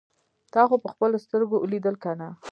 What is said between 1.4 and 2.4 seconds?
اوليدل کنه.